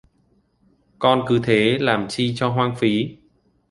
[0.99, 3.17] Con cứ thế lam chi cho hoang phí